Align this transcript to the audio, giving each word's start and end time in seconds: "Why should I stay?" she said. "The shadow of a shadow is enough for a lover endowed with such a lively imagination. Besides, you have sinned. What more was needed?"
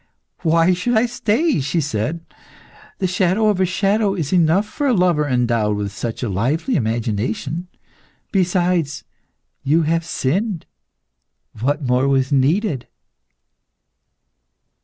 "Why 0.41 0.73
should 0.73 0.97
I 0.97 1.05
stay?" 1.05 1.59
she 1.59 1.79
said. 1.79 2.21
"The 2.97 3.05
shadow 3.05 3.49
of 3.49 3.61
a 3.61 3.67
shadow 3.67 4.15
is 4.15 4.33
enough 4.33 4.65
for 4.65 4.87
a 4.87 4.95
lover 4.95 5.27
endowed 5.27 5.77
with 5.77 5.91
such 5.91 6.23
a 6.23 6.27
lively 6.27 6.75
imagination. 6.75 7.67
Besides, 8.31 9.03
you 9.61 9.83
have 9.83 10.03
sinned. 10.03 10.65
What 11.59 11.83
more 11.83 12.07
was 12.07 12.31
needed?" 12.31 12.87